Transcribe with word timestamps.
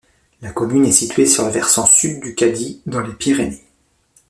La 0.41 0.51
commune 0.51 0.87
est 0.87 0.91
située 0.91 1.27
sur 1.27 1.45
le 1.45 1.51
versant 1.51 1.85
sud 1.85 2.21
du 2.23 2.33
Cadí, 2.33 2.81
dans 2.87 3.01
les 3.01 3.13
Pyrénées. 3.13 3.63